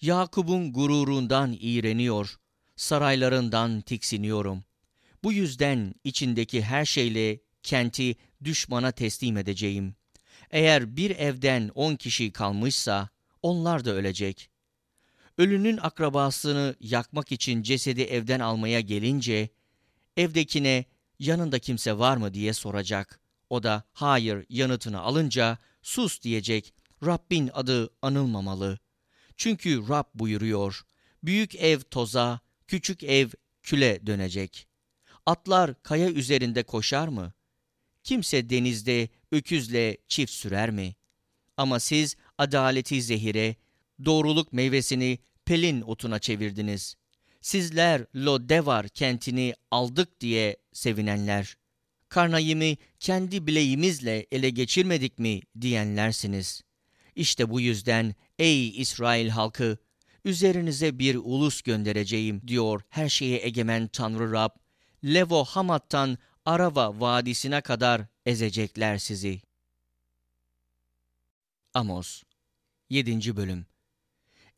Yakup'un 0.00 0.72
gururundan 0.72 1.56
iğreniyor, 1.60 2.36
saraylarından 2.76 3.80
tiksiniyorum. 3.80 4.64
Bu 5.24 5.32
yüzden 5.32 5.94
içindeki 6.04 6.62
her 6.62 6.84
şeyle 6.84 7.40
kenti 7.62 8.16
düşmana 8.44 8.92
teslim 8.92 9.36
edeceğim. 9.36 9.94
Eğer 10.50 10.96
bir 10.96 11.10
evden 11.10 11.70
on 11.74 11.96
kişi 11.96 12.32
kalmışsa, 12.32 13.08
onlar 13.42 13.84
da 13.84 13.90
ölecek. 13.90 14.53
Ölünün 15.38 15.76
akrabasını 15.76 16.76
yakmak 16.80 17.32
için 17.32 17.62
cesedi 17.62 18.02
evden 18.02 18.40
almaya 18.40 18.80
gelince, 18.80 19.48
evdekine 20.16 20.84
yanında 21.18 21.58
kimse 21.58 21.98
var 21.98 22.16
mı 22.16 22.34
diye 22.34 22.52
soracak. 22.52 23.20
O 23.50 23.62
da 23.62 23.82
hayır 23.92 24.46
yanıtını 24.48 25.00
alınca 25.00 25.58
sus 25.82 26.22
diyecek. 26.22 26.74
Rabbin 27.06 27.50
adı 27.52 27.90
anılmamalı. 28.02 28.78
Çünkü 29.36 29.88
Rab 29.88 30.04
buyuruyor. 30.14 30.82
Büyük 31.22 31.54
ev 31.54 31.80
toza, 31.80 32.40
küçük 32.66 33.02
ev 33.02 33.28
küle 33.62 34.06
dönecek. 34.06 34.68
Atlar 35.26 35.82
kaya 35.82 36.10
üzerinde 36.10 36.62
koşar 36.62 37.08
mı? 37.08 37.32
Kimse 38.04 38.50
denizde 38.50 39.08
öküzle 39.32 39.96
çift 40.08 40.32
sürer 40.32 40.70
mi? 40.70 40.94
Ama 41.56 41.80
siz 41.80 42.16
adaleti 42.38 43.02
zehire, 43.02 43.56
doğruluk 44.04 44.52
meyvesini 44.52 45.18
pelin 45.44 45.80
otuna 45.80 46.18
çevirdiniz. 46.18 46.96
Sizler 47.40 48.06
Lodevar 48.16 48.88
kentini 48.88 49.54
aldık 49.70 50.20
diye 50.20 50.56
sevinenler. 50.72 51.56
Karnayimi 52.08 52.76
kendi 53.00 53.46
bileğimizle 53.46 54.26
ele 54.32 54.50
geçirmedik 54.50 55.18
mi 55.18 55.40
diyenlersiniz. 55.60 56.62
İşte 57.16 57.50
bu 57.50 57.60
yüzden 57.60 58.14
ey 58.38 58.80
İsrail 58.80 59.28
halkı, 59.28 59.78
üzerinize 60.24 60.98
bir 60.98 61.14
ulus 61.14 61.62
göndereceğim 61.62 62.42
diyor 62.46 62.82
her 62.88 63.08
şeye 63.08 63.46
egemen 63.46 63.88
Tanrı 63.88 64.32
Rab. 64.32 64.50
Levo 65.04 65.44
Hamat'tan 65.44 66.18
Arava 66.44 67.00
Vadisi'ne 67.00 67.60
kadar 67.60 68.02
ezecekler 68.26 68.98
sizi. 68.98 69.40
Amos 71.74 72.22
7. 72.90 73.36
Bölüm 73.36 73.66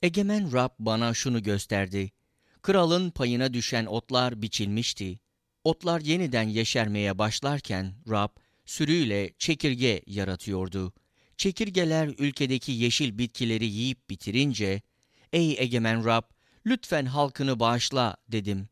Egemen 0.03 0.53
Rab 0.53 0.71
bana 0.79 1.15
şunu 1.15 1.43
gösterdi. 1.43 2.11
Kralın 2.63 3.11
payına 3.11 3.55
düşen 3.55 3.87
otlar 3.87 4.43
biçilmişti. 4.43 5.19
Otlar 5.65 6.01
yeniden 6.01 6.49
yeşermeye 6.49 7.19
başlarken 7.19 7.95
Rab 8.11 8.29
sürüyle 8.67 9.33
çekirge 9.39 10.03
yaratıyordu. 10.07 10.93
Çekirgeler 11.37 12.09
ülkedeki 12.19 12.73
yeşil 12.73 13.19
bitkileri 13.19 13.67
yiyip 13.67 14.11
bitirince, 14.11 14.83
''Ey 15.33 15.57
egemen 15.59 16.05
Rab, 16.05 16.23
lütfen 16.67 17.07
halkını 17.07 17.61
bağışla.'' 17.61 18.17
dedim. 18.29 18.69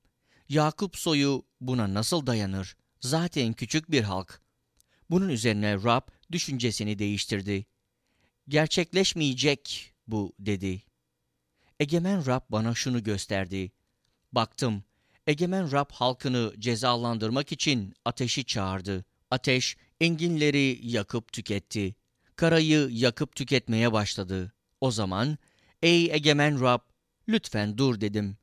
Yakup 0.49 0.97
soyu 0.97 1.47
buna 1.61 1.95
nasıl 1.95 2.27
dayanır? 2.27 2.77
Zaten 3.01 3.53
küçük 3.53 3.91
bir 3.91 4.03
halk. 4.03 4.41
Bunun 5.11 5.29
üzerine 5.29 5.75
Rab 5.75 6.09
düşüncesini 6.33 6.99
değiştirdi. 6.99 7.67
Gerçekleşmeyecek 8.49 9.93
bu 10.07 10.33
dedi. 10.39 10.83
Egemen 11.85 12.27
Rab 12.27 12.41
bana 12.49 12.75
şunu 12.75 13.03
gösterdi. 13.03 13.73
Baktım, 14.33 14.85
Egemen 15.27 15.73
Rab 15.73 15.91
halkını 15.93 16.55
cezalandırmak 16.59 17.53
için 17.53 17.95
ateşi 18.05 18.45
çağırdı. 18.45 19.05
Ateş 19.31 19.77
enginleri 20.01 20.79
yakıp 20.83 21.33
tüketti. 21.33 21.95
Karayı 22.37 22.89
yakıp 22.91 23.37
tüketmeye 23.37 23.93
başladı. 23.93 24.53
O 24.81 24.91
zaman, 24.91 25.39
ey 25.83 26.11
Egemen 26.13 26.61
Rab, 26.61 26.81
lütfen 27.29 27.79
dur 27.79 28.01
dedim. 28.01 28.37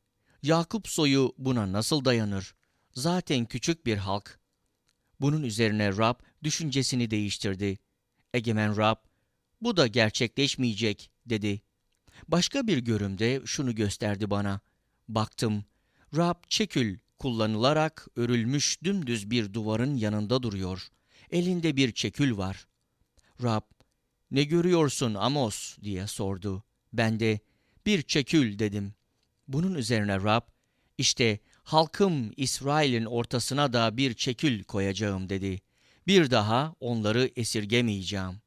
Yakup 0.43 0.87
soyu 0.87 1.33
buna 1.37 1.71
nasıl 1.71 2.05
dayanır? 2.05 2.55
Zaten 2.93 3.45
küçük 3.45 3.85
bir 3.85 3.97
halk. 3.97 4.39
Bunun 5.21 5.43
üzerine 5.43 5.97
Rab 5.97 6.19
düşüncesini 6.43 7.11
değiştirdi. 7.11 7.77
Egemen 8.33 8.77
Rab, 8.77 8.97
bu 9.61 9.77
da 9.77 9.87
gerçekleşmeyecek 9.87 11.11
dedi. 11.25 11.61
Başka 12.27 12.67
bir 12.67 12.77
görümde 12.77 13.41
şunu 13.45 13.75
gösterdi 13.75 14.29
bana. 14.29 14.59
Baktım, 15.09 15.65
Rab 16.15 16.35
çekül 16.49 16.97
kullanılarak 17.19 18.07
örülmüş 18.15 18.83
dümdüz 18.83 19.29
bir 19.29 19.53
duvarın 19.53 19.95
yanında 19.95 20.43
duruyor. 20.43 20.87
Elinde 21.31 21.75
bir 21.75 21.91
çekül 21.91 22.37
var. 22.37 22.67
Rab, 23.43 23.61
ne 24.31 24.43
görüyorsun 24.43 25.13
Amos 25.13 25.77
diye 25.81 26.07
sordu. 26.07 26.63
Ben 26.93 27.19
de 27.19 27.39
bir 27.85 28.01
çekül 28.01 28.59
dedim. 28.59 28.93
Bunun 29.47 29.75
üzerine 29.75 30.15
Rab, 30.15 30.41
işte 30.97 31.39
halkım 31.63 32.31
İsrail'in 32.37 33.05
ortasına 33.05 33.73
da 33.73 33.97
bir 33.97 34.13
çekül 34.13 34.63
koyacağım 34.63 35.29
dedi. 35.29 35.61
Bir 36.07 36.31
daha 36.31 36.75
onları 36.79 37.31
esirgemeyeceğim. 37.35 38.41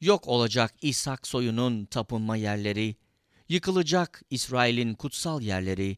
Yok 0.00 0.28
olacak 0.28 0.74
İshak 0.82 1.26
soyunun 1.26 1.84
tapınma 1.84 2.36
yerleri, 2.36 2.96
yıkılacak 3.48 4.22
İsrail'in 4.30 4.94
kutsal 4.94 5.42
yerleri, 5.42 5.96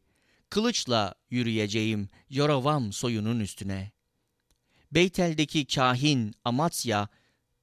kılıçla 0.49 1.15
yürüyeceğim 1.29 2.09
Yoravam 2.29 2.93
soyunun 2.93 3.39
üstüne. 3.39 3.91
Beytel'deki 4.91 5.65
kahin 5.65 6.33
Amatsya, 6.45 7.07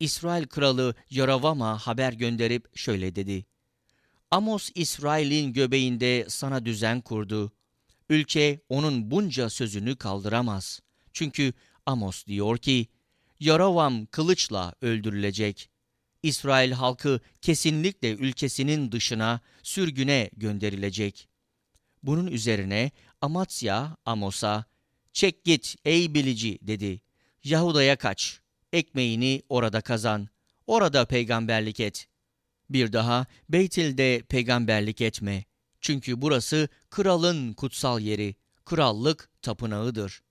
İsrail 0.01 0.47
kralı 0.47 0.95
Yoravam'a 1.11 1.79
haber 1.79 2.13
gönderip 2.13 2.77
şöyle 2.79 3.17
dedi. 3.17 3.47
Amos 4.31 4.71
İsrail'in 4.75 5.53
göbeğinde 5.53 6.27
sana 6.29 6.65
düzen 6.65 7.01
kurdu. 7.01 7.53
Ülke 8.09 8.61
onun 8.69 9.11
bunca 9.11 9.51
sözünü 9.51 9.97
kaldıramaz. 9.97 10.81
Çünkü 11.13 11.53
Amos 11.87 12.27
diyor 12.27 12.59
ki, 12.59 12.87
Yaravam 13.41 14.07
kılıçla 14.07 14.75
öldürülecek. 14.83 15.71
İsrail 16.23 16.73
halkı 16.73 17.21
kesinlikle 17.43 18.11
ülkesinin 18.15 18.93
dışına, 18.93 19.41
sürgüne 19.63 20.31
gönderilecek. 20.37 21.29
Bunun 22.03 22.27
üzerine 22.27 22.91
Amatsya 23.21 23.97
Amos'a, 24.05 24.65
çek 25.13 25.45
git 25.45 25.77
ey 25.85 26.15
bilici 26.15 26.59
dedi. 26.63 27.01
Yahuda'ya 27.45 27.97
kaç, 27.97 28.41
ekmeğini 28.73 29.43
orada 29.49 29.81
kazan, 29.81 30.29
orada 30.67 31.05
peygamberlik 31.05 31.81
et. 31.81 32.09
Bir 32.71 32.93
daha 32.93 33.27
Beytil'de 33.49 34.23
peygamberlik 34.29 35.01
etme. 35.01 35.45
Çünkü 35.81 36.23
burası 36.23 36.69
kralın 36.91 37.53
kutsal 37.53 38.01
yeri, 38.01 38.35
krallık 38.65 39.31
tapınağıdır. 39.43 40.23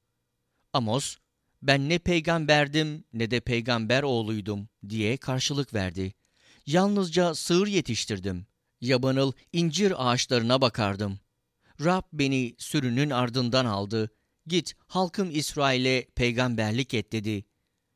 Amos, 0.74 1.18
ben 1.62 1.90
ne 1.90 2.00
peygamberdim 2.00 3.04
ne 3.14 3.32
de 3.32 3.40
peygamber 3.40 4.04
oğluydum 4.04 4.70
diye 4.90 5.18
karşılık 5.18 5.74
verdi. 5.74 6.14
Yalnızca 6.66 7.36
sığır 7.36 7.68
yetiştirdim. 7.68 8.46
Yabanıl 8.82 9.32
incir 9.54 9.94
ağaçlarına 9.98 10.62
bakardım. 10.62 11.20
Rab 11.84 12.04
beni 12.14 12.56
sürünün 12.58 13.10
ardından 13.10 13.66
aldı. 13.66 14.12
Git 14.48 14.76
halkım 14.88 15.30
İsrail'e 15.32 16.08
peygamberlik 16.16 16.94
et 16.94 17.12
dedi. 17.12 17.46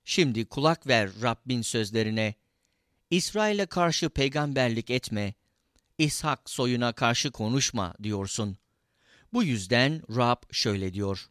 Şimdi 0.05 0.45
kulak 0.45 0.87
ver 0.87 1.09
Rabbin 1.21 1.61
sözlerine. 1.61 2.35
İsrail'e 3.09 3.65
karşı 3.65 4.09
peygamberlik 4.09 4.89
etme. 4.89 5.33
İshak 5.97 6.49
soyuna 6.49 6.93
karşı 6.93 7.31
konuşma 7.31 7.93
diyorsun. 8.03 8.57
Bu 9.33 9.43
yüzden 9.43 10.01
Rab 10.15 10.43
şöyle 10.51 10.93
diyor. 10.93 11.29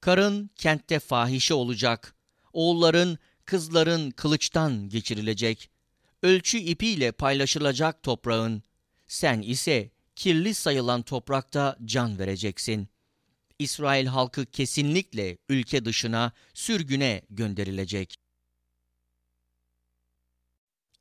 Karın 0.00 0.50
kentte 0.56 0.98
fahişe 0.98 1.54
olacak. 1.54 2.14
Oğulların, 2.52 3.18
kızların 3.44 4.10
kılıçtan 4.10 4.88
geçirilecek. 4.88 5.70
Ölçü 6.22 6.58
ipiyle 6.58 7.12
paylaşılacak 7.12 8.02
toprağın. 8.02 8.62
Sen 9.06 9.42
ise 9.42 9.90
kirli 10.16 10.54
sayılan 10.54 11.02
toprakta 11.02 11.76
can 11.84 12.18
vereceksin. 12.18 12.88
İsrail 13.58 14.06
halkı 14.06 14.46
kesinlikle 14.46 15.38
ülke 15.48 15.84
dışına, 15.84 16.32
sürgüne 16.54 17.22
gönderilecek. 17.30 18.16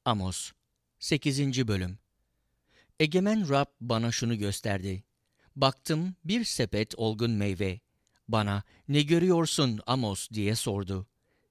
Amos 0.05 0.51
8. 0.99 1.67
Bölüm 1.67 1.99
Egemen 2.99 3.49
Rab 3.49 3.65
bana 3.81 4.11
şunu 4.11 4.37
gösterdi. 4.37 5.03
Baktım 5.55 6.15
bir 6.25 6.43
sepet 6.43 6.95
olgun 6.95 7.31
meyve. 7.31 7.79
Bana 8.27 8.63
ne 8.87 9.01
görüyorsun 9.01 9.79
Amos 9.87 10.29
diye 10.29 10.55
sordu. 10.55 11.07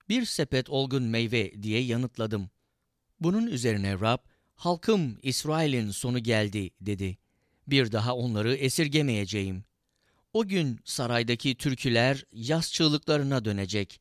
Bir 0.08 0.24
sepet 0.24 0.70
olgun 0.70 1.02
meyve 1.02 1.62
diye 1.62 1.80
yanıtladım. 1.80 2.50
Bunun 3.20 3.46
üzerine 3.46 4.00
Rab, 4.00 4.18
halkım 4.54 5.18
İsrail'in 5.22 5.90
sonu 5.90 6.18
geldi 6.18 6.70
dedi. 6.80 7.18
Bir 7.66 7.92
daha 7.92 8.14
onları 8.16 8.54
esirgemeyeceğim. 8.54 9.64
O 10.32 10.46
gün 10.48 10.80
saraydaki 10.84 11.54
türküler 11.54 12.24
yaz 12.32 12.72
çığlıklarına 12.72 13.44
dönecek. 13.44 14.00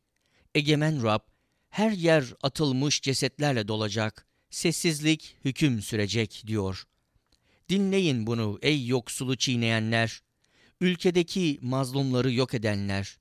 Egemen 0.56 1.04
Rab, 1.04 1.20
her 1.70 1.92
yer 1.92 2.26
atılmış 2.42 3.02
cesetlerle 3.02 3.68
dolacak. 3.68 4.28
Sessizlik 4.50 5.36
hüküm 5.46 5.82
sürecek 5.82 6.44
diyor. 6.48 6.88
Dinleyin 7.70 8.28
bunu 8.28 8.60
ey 8.62 8.88
yoksulu 8.88 9.36
çiğneyenler, 9.36 10.22
ülkedeki 10.82 11.60
mazlumları 11.62 12.32
yok 12.32 12.54
edenler. 12.54 13.18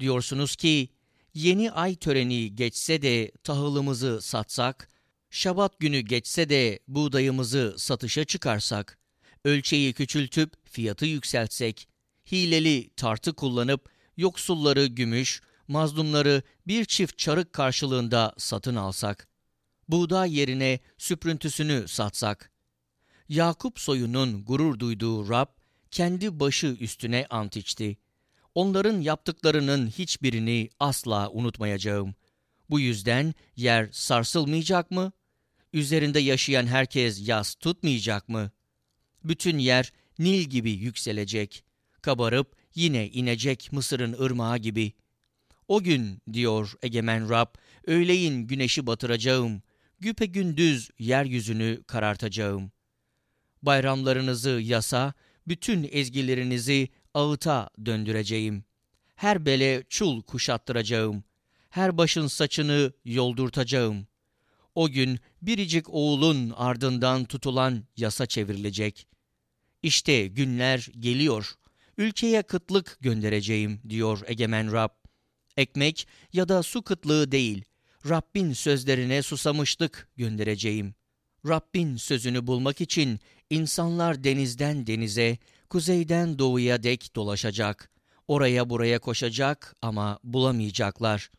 Diyorsunuz 0.00 0.56
ki, 0.56 0.88
yeni 1.34 1.72
ay 1.72 1.96
töreni 1.96 2.56
geçse 2.56 3.02
de 3.02 3.32
tahılımızı 3.44 4.20
satsak, 4.22 4.88
şabat 5.30 5.80
günü 5.80 6.00
geçse 6.00 6.48
de 6.48 6.78
buğdayımızı 6.88 7.74
satışa 7.78 8.24
çıkarsak, 8.24 8.98
ölçeği 9.44 9.92
küçültüp 9.92 10.52
fiyatı 10.70 11.06
yükseltsek, 11.06 11.88
hileli 12.32 12.90
tartı 12.96 13.32
kullanıp 13.32 13.88
yoksulları 14.16 14.86
gümüş, 14.86 15.42
mazlumları 15.68 16.42
bir 16.66 16.84
çift 16.84 17.18
çarık 17.18 17.52
karşılığında 17.52 18.34
satın 18.38 18.76
alsak, 18.76 19.28
buğday 19.88 20.38
yerine 20.38 20.80
süprüntüsünü 20.98 21.88
satsak, 21.88 22.50
Yakup 23.28 23.80
soyunun 23.80 24.44
gurur 24.44 24.78
duyduğu 24.78 25.28
Rab, 25.28 25.59
kendi 25.90 26.40
başı 26.40 26.76
üstüne 26.80 27.26
ant 27.30 27.56
içti. 27.56 27.96
Onların 28.54 29.00
yaptıklarının 29.00 29.86
hiçbirini 29.86 30.68
asla 30.80 31.30
unutmayacağım. 31.30 32.14
Bu 32.70 32.80
yüzden 32.80 33.34
yer 33.56 33.88
sarsılmayacak 33.92 34.90
mı? 34.90 35.12
Üzerinde 35.72 36.20
yaşayan 36.20 36.66
herkes 36.66 37.28
yas 37.28 37.54
tutmayacak 37.54 38.28
mı? 38.28 38.50
Bütün 39.24 39.58
yer 39.58 39.92
Nil 40.18 40.42
gibi 40.42 40.70
yükselecek. 40.70 41.64
Kabarıp 42.02 42.56
yine 42.74 43.08
inecek 43.08 43.72
Mısır'ın 43.72 44.12
ırmağı 44.22 44.58
gibi. 44.58 44.92
O 45.68 45.82
gün, 45.82 46.22
diyor 46.32 46.72
egemen 46.82 47.30
Rab, 47.30 47.54
öğleyin 47.86 48.46
güneşi 48.46 48.86
batıracağım. 48.86 49.62
Güpe 50.00 50.26
gündüz 50.26 50.90
yeryüzünü 50.98 51.82
karartacağım. 51.86 52.72
Bayramlarınızı 53.62 54.50
yasa, 54.50 55.14
bütün 55.48 55.88
ezgilerinizi 55.92 56.88
ağıta 57.14 57.70
döndüreceğim. 57.84 58.64
Her 59.16 59.46
bele 59.46 59.84
çul 59.88 60.22
kuşattıracağım. 60.22 61.24
Her 61.70 61.98
başın 61.98 62.26
saçını 62.26 62.92
yoldurtacağım. 63.04 64.06
O 64.74 64.88
gün 64.88 65.20
biricik 65.42 65.88
oğulun 65.88 66.52
ardından 66.56 67.24
tutulan 67.24 67.84
yasa 67.96 68.26
çevrilecek. 68.26 69.06
İşte 69.82 70.26
günler 70.26 70.88
geliyor. 70.98 71.54
Ülkeye 71.98 72.42
kıtlık 72.42 72.98
göndereceğim 73.00 73.80
diyor 73.88 74.20
egemen 74.26 74.72
Rab. 74.72 74.90
Ekmek 75.56 76.06
ya 76.32 76.48
da 76.48 76.62
su 76.62 76.82
kıtlığı 76.82 77.32
değil, 77.32 77.64
Rabbin 78.08 78.52
sözlerine 78.52 79.22
susamışlık 79.22 80.08
göndereceğim. 80.16 80.94
Rabbin 81.48 81.96
sözünü 81.96 82.46
bulmak 82.46 82.80
için 82.80 83.20
insanlar 83.50 84.24
denizden 84.24 84.86
denize, 84.86 85.38
kuzeyden 85.70 86.38
doğuya 86.38 86.82
dek 86.82 87.16
dolaşacak. 87.16 87.90
Oraya 88.28 88.70
buraya 88.70 88.98
koşacak 88.98 89.76
ama 89.82 90.18
bulamayacaklar. 90.24 91.30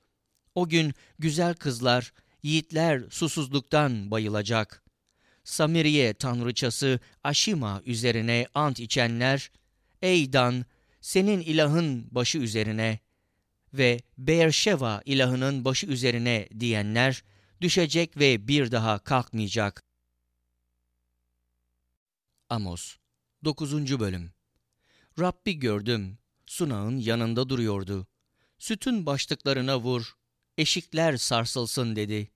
O 0.56 0.69
gün 0.69 0.93
güzel 1.19 1.54
kızlar, 1.54 2.13
yiğitler 2.43 3.04
susuzluktan 3.10 4.12
bayılacak. 4.12 4.84
Samiriye 5.43 6.13
tanrıçası 6.13 7.00
Aşima 7.24 7.82
üzerine 7.86 8.47
ant 8.54 8.80
içenler, 8.80 9.52
Ey 10.02 10.34
Dan, 10.34 10.65
senin 11.02 11.39
ilahın 11.41 12.08
başı 12.12 12.38
üzerine 12.38 13.00
ve 13.74 14.00
Beerşeva 14.17 15.02
ilahının 15.06 15.65
başı 15.65 15.88
üzerine 15.88 16.50
diyenler, 16.60 17.24
düşecek 17.62 18.17
ve 18.17 18.47
bir 18.47 18.71
daha 18.71 19.00
kalkmayacak. 19.00 19.90
Amos 22.52 22.96
9. 23.44 24.00
Bölüm 24.00 24.32
Rabbi 25.20 25.60
gördüm, 25.60 26.18
sunağın 26.46 26.98
yanında 26.98 27.50
duruyordu. 27.50 28.08
Sütün 28.60 29.06
başlıklarına 29.06 29.80
vur, 29.80 30.16
eşikler 30.58 31.18
sarsılsın 31.18 31.96
dedi. 31.96 32.32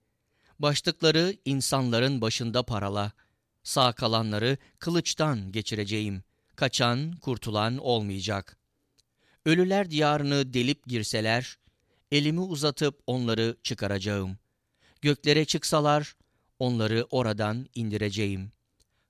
Başlıkları 0.59 1.37
insanların 1.45 2.21
başında 2.21 2.63
parala. 2.63 3.11
Sağ 3.63 3.93
kalanları 3.93 4.57
kılıçtan 4.79 5.51
geçireceğim. 5.51 6.23
Kaçan, 6.55 7.11
kurtulan 7.11 7.77
olmayacak. 7.77 8.57
Ölüler 9.45 9.91
diyarını 9.91 10.53
delip 10.53 10.87
girseler, 10.87 11.57
elimi 12.11 12.41
uzatıp 12.41 12.99
onları 13.07 13.57
çıkaracağım. 13.63 14.37
Göklere 15.01 15.45
çıksalar, 15.45 16.15
onları 16.59 17.07
oradan 17.09 17.67
indireceğim. 17.75 18.55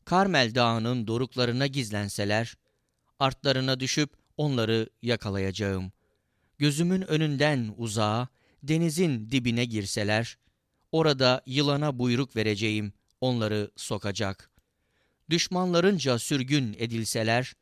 Karmel 0.06 0.56
Dağı'nın 0.56 1.08
doruklarına 1.08 1.68
gizlenseler, 1.68 2.56
artlarına 3.20 3.80
düşüp 3.80 4.10
onları 4.38 4.90
yakalayacağım. 5.02 5.92
Gözümün 6.58 7.02
önünden 7.02 7.74
uzağa, 7.78 8.28
denizin 8.64 9.32
dibine 9.32 9.66
girseler, 9.66 10.38
orada 10.92 11.42
yılana 11.46 12.00
buyruk 12.00 12.36
vereceğim, 12.36 12.94
onları 13.22 13.72
sokacak. 13.76 14.52
Düşmanlarınca 15.30 16.20
sürgün 16.20 16.76
edilseler, 16.80 17.54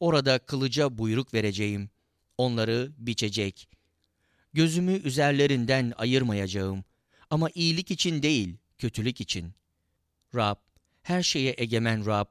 orada 0.00 0.38
kılıca 0.38 0.98
buyruk 0.98 1.34
vereceğim, 1.34 1.90
onları 2.38 2.92
biçecek. 2.98 3.68
Gözümü 4.52 4.92
üzerlerinden 4.92 5.92
ayırmayacağım 5.96 6.84
ama 7.30 7.50
iyilik 7.54 7.90
için 7.90 8.22
değil, 8.22 8.56
kötülük 8.78 9.20
için. 9.20 9.52
Rab, 10.34 10.56
her 11.02 11.22
şeye 11.22 11.54
egemen 11.58 12.06
Rab, 12.06 12.26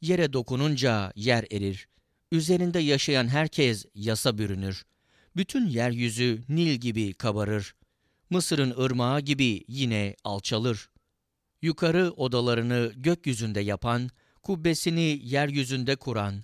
yere 0.00 0.32
dokununca 0.32 1.12
yer 1.16 1.44
erir. 1.50 1.88
Üzerinde 2.32 2.78
yaşayan 2.78 3.28
herkes 3.28 3.86
yasa 3.94 4.38
bürünür. 4.38 4.84
Bütün 5.36 5.66
yeryüzü 5.66 6.42
Nil 6.48 6.74
gibi 6.74 7.14
kabarır. 7.14 7.74
Mısır'ın 8.30 8.74
ırmağı 8.80 9.20
gibi 9.20 9.64
yine 9.68 10.16
alçalır. 10.24 10.90
Yukarı 11.62 12.10
odalarını 12.10 12.92
gökyüzünde 12.96 13.60
yapan, 13.60 14.10
kubbesini 14.42 15.20
yeryüzünde 15.22 15.96
kuran, 15.96 16.42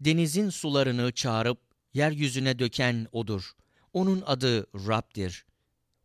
denizin 0.00 0.50
sularını 0.50 1.12
çağırıp 1.12 1.60
yeryüzüne 1.94 2.58
döken 2.58 3.06
odur. 3.12 3.52
Onun 3.92 4.22
adı 4.26 4.66
Rab'dir. 4.88 5.44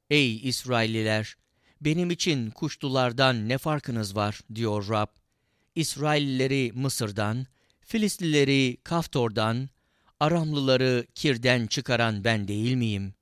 Ey 0.09 0.49
İsrailliler! 0.49 1.35
Benim 1.81 2.11
için 2.11 2.51
kuştulardan 2.51 3.49
ne 3.49 3.57
farkınız 3.57 4.15
var 4.15 4.39
diyor 4.55 4.89
Rab. 4.89 5.07
İsraillileri 5.75 6.71
Mısır'dan, 6.75 7.47
Filistlileri 7.81 8.77
Kaftor'dan, 8.83 9.69
Aramlıları 10.19 11.05
Kir'den 11.15 11.67
çıkaran 11.67 12.23
ben 12.23 12.47
değil 12.47 12.75
miyim? 12.75 13.13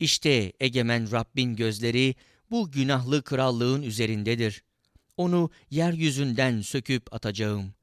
İşte 0.00 0.52
egemen 0.60 1.12
Rabbin 1.12 1.56
gözleri 1.56 2.14
bu 2.50 2.70
günahlı 2.70 3.22
krallığın 3.22 3.82
üzerindedir. 3.82 4.62
Onu 5.16 5.50
yeryüzünden 5.70 6.60
söküp 6.60 7.14
atacağım. 7.14 7.74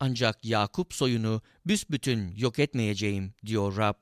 Ancak 0.00 0.44
Yakup 0.44 0.94
soyunu 0.94 1.42
büsbütün 1.66 2.34
yok 2.36 2.58
etmeyeceğim 2.58 3.34
diyor 3.46 3.76
Rab. 3.76 3.94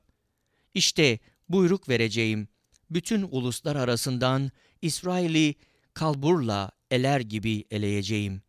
İşte 0.73 1.19
buyruk 1.49 1.89
vereceğim. 1.89 2.47
Bütün 2.91 3.21
uluslar 3.21 3.75
arasından 3.75 4.51
İsrail'i 4.81 5.55
kalburla 5.93 6.71
eler 6.91 7.19
gibi 7.19 7.65
eleyeceğim. 7.71 8.41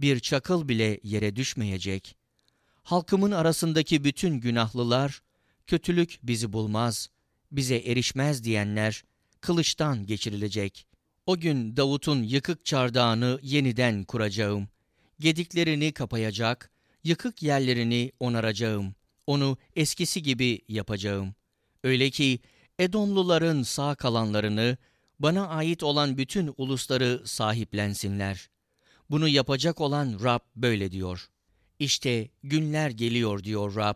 Bir 0.00 0.20
çakıl 0.20 0.68
bile 0.68 1.00
yere 1.02 1.36
düşmeyecek. 1.36 2.16
Halkımın 2.82 3.30
arasındaki 3.30 4.04
bütün 4.04 4.40
günahlılar, 4.40 5.22
kötülük 5.66 6.18
bizi 6.22 6.52
bulmaz, 6.52 7.08
bize 7.52 7.76
erişmez 7.76 8.44
diyenler, 8.44 9.04
kılıçtan 9.40 10.06
geçirilecek. 10.06 10.86
O 11.26 11.40
gün 11.40 11.76
Davut'un 11.76 12.22
yıkık 12.22 12.64
çardağını 12.64 13.40
yeniden 13.42 14.04
kuracağım. 14.04 14.68
Gediklerini 15.20 15.92
kapayacak, 15.92 16.70
yıkık 17.04 17.42
yerlerini 17.42 18.12
onaracağım. 18.20 18.94
Onu 19.26 19.58
eskisi 19.76 20.22
gibi 20.22 20.60
yapacağım. 20.68 21.34
Öyle 21.84 22.10
ki 22.10 22.40
Edomluların 22.78 23.62
sağ 23.62 23.94
kalanlarını, 23.94 24.76
bana 25.18 25.48
ait 25.48 25.82
olan 25.82 26.18
bütün 26.18 26.54
ulusları 26.56 27.22
sahiplensinler. 27.24 28.50
Bunu 29.10 29.28
yapacak 29.28 29.80
olan 29.80 30.18
Rab 30.24 30.40
böyle 30.56 30.90
diyor. 30.90 31.28
İşte 31.78 32.28
günler 32.42 32.90
geliyor 32.90 33.44
diyor 33.44 33.76
Rab. 33.76 33.94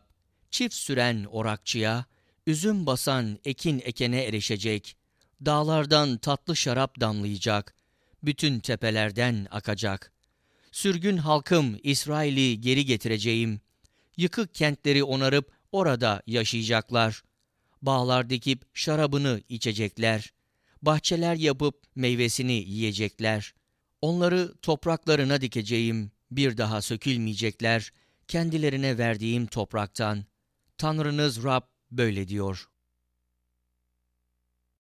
Çift 0.51 0.75
süren 0.75 1.25
orakçıya, 1.25 2.05
üzüm 2.47 2.87
basan 2.87 3.39
ekin 3.45 3.83
ekene 3.85 4.25
erişecek. 4.25 4.97
Dağlardan 5.45 6.19
tatlı 6.19 6.57
şarap 6.57 7.01
damlayacak. 7.01 7.75
Bütün 8.23 8.61
tepelerden 8.61 9.47
akacak. 9.51 10.13
Sürgün 10.73 11.17
halkım 11.17 11.79
İsrail'i 11.83 12.61
geri 12.61 12.85
getireceğim. 12.85 13.61
Yıkık 14.17 14.55
kentleri 14.55 15.05
onarıp 15.05 15.53
orada 15.73 16.23
yaşayacaklar. 16.27 17.23
Bağlar 17.83 18.31
dikip 18.31 18.65
şarabını 18.75 19.43
içecekler. 19.49 20.33
Bahçeler 20.83 21.35
yapıp 21.35 21.83
meyvesini 21.95 22.53
yiyecekler. 22.53 23.55
Onları 24.01 24.55
topraklarına 24.63 25.41
dikeceğim. 25.41 26.13
Bir 26.31 26.57
daha 26.57 26.83
sökülmeyecekler. 26.83 27.93
Kendilerine 28.29 28.99
verdiğim 28.99 29.47
topraktan. 29.47 30.25
Tanrınız 30.79 31.45
Rab 31.45 31.63
böyle 31.91 32.29
diyor. 32.29 32.69